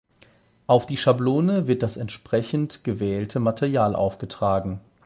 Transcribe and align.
Auf 0.65 0.87
die 0.87 0.97
Schablone 0.97 1.67
wird 1.67 1.83
das 1.83 1.95
entsprechend 1.95 2.83
gewählte 2.83 3.39
Material 3.39 3.95
aufgetragen. 3.95 4.81